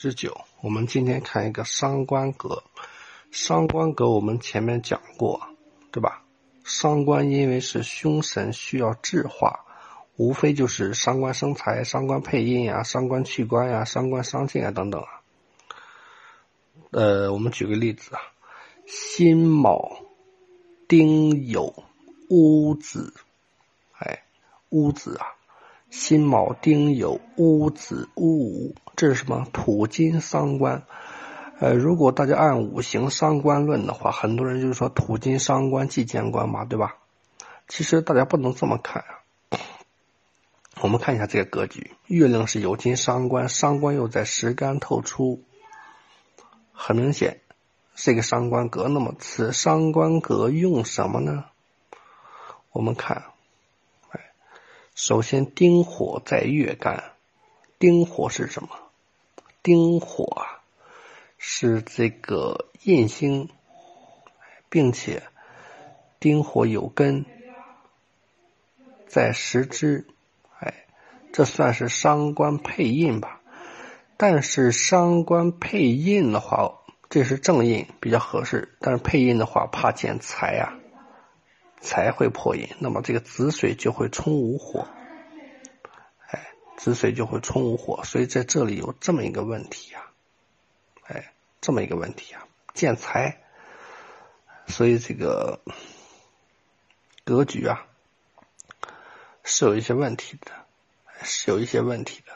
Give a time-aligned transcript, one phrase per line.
[0.00, 2.62] 之九，我们今天看一个伤官格。
[3.30, 5.46] 伤官格我们前面讲过，
[5.92, 6.22] 对吧？
[6.64, 9.66] 伤官因为是凶神，需要制化，
[10.16, 15.20] 无非就是伤官生财、伤官配印呀、伤官去官呀、伤官伤尽啊等等啊。
[16.92, 18.22] 呃，我们举个例子啊，
[18.86, 19.98] 辛卯
[20.88, 21.74] 丁酉
[22.30, 23.12] 戊子，
[23.98, 24.22] 哎，
[24.70, 25.26] 戊子啊。
[25.90, 29.46] 辛卯丁酉戊子戊午，这是什么？
[29.52, 30.84] 土金伤官。
[31.58, 36.96] 呃，如果大家按五行伤官论的话，很多人就是说土金伤官忌见官嘛，对吧？
[37.68, 39.58] 其实大家不能这么看啊。
[40.80, 45.42] 我们看一下这个格局，月令是酉金伤官，伤官又在时干透出，
[46.72, 47.40] 很明显
[47.94, 48.88] 是一个伤官格。
[48.88, 51.46] 那么此伤官格用什么呢？
[52.70, 53.24] 我们看。
[54.94, 57.12] 首先，丁火在月干，
[57.78, 58.68] 丁火是什么？
[59.62, 60.60] 丁火啊，
[61.38, 63.48] 是这个印星，
[64.68, 65.22] 并且
[66.18, 67.24] 丁火有根
[69.06, 70.06] 在时支，
[70.58, 70.86] 哎，
[71.32, 73.40] 这算是伤官配印吧？
[74.16, 80.79] 但是伤官配印的话，这是正印比较合适，但是配印的话怕见财啊。
[81.80, 84.86] 才会破印，那么这个子水就会冲无火，
[86.28, 90.02] 哎，子水就会冲无火，所以在这里有这么一个问题呀，
[91.04, 93.40] 哎，这么一个问题啊，见财，
[94.66, 95.60] 所以这个
[97.24, 97.86] 格局啊
[99.42, 100.52] 是有一些问题的，
[101.22, 102.32] 是有一些问题的，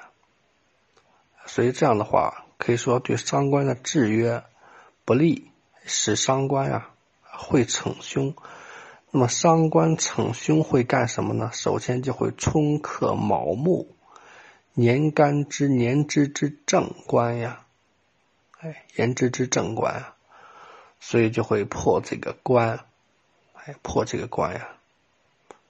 [1.47, 4.43] 所以这样的话可以说对伤官的制约
[5.05, 5.51] 不利，
[5.85, 8.35] 使伤官啊会逞凶。
[9.17, 11.49] 那么伤官逞凶会干什么呢？
[11.53, 13.87] 首先就会冲克卯木，
[14.73, 17.65] 年干之年支之正官呀，
[18.59, 20.17] 哎，年支之正官啊，
[20.99, 22.81] 所以就会破这个官，
[23.53, 24.67] 哎，破这个官呀。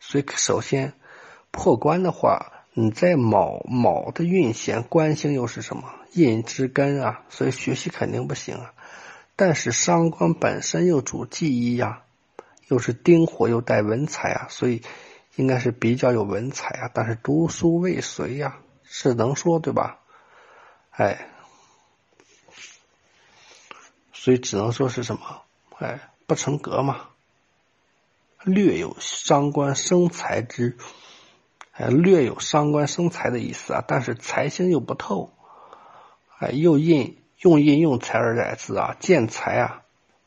[0.00, 0.94] 所以首先
[1.50, 5.92] 破官的话，你在卯卯的运线，官星又是什么？
[6.14, 8.72] 印之根啊，所以学习肯定不行啊。
[9.36, 12.00] 但是伤官本身又主记忆呀。
[12.68, 14.82] 又是丁火又带文采啊，所以
[15.36, 16.90] 应该是比较有文采啊。
[16.92, 20.00] 但是读书未遂呀，是能说对吧？
[20.90, 21.28] 哎，
[24.12, 25.42] 所以只能说是什么？
[25.78, 27.08] 哎，不成格嘛。
[28.44, 30.76] 略有伤官生财之，
[31.72, 33.84] 哎，略有伤官生财的意思啊。
[33.86, 35.32] 但是财星又不透，
[36.38, 39.83] 哎，又印用印用财而来之啊，见财啊。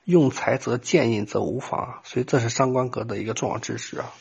[0.08, 4.14] 用才则见印则无妨，所以这是伤官格的一个重要知识啊。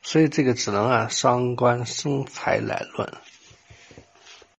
[0.00, 3.12] 所以这个只能按伤官生财来论。